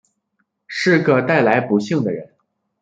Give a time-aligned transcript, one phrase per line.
[0.65, 2.27] 是个带来不幸的人